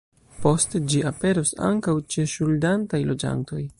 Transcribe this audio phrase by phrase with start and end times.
[0.45, 3.63] Poste ĝi aperos ankaŭ ĉe ŝuldantaj loĝantoj.